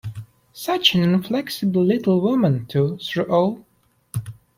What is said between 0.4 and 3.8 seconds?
Such an inflexible little woman, too, through all!